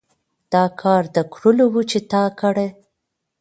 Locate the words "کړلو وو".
1.33-1.81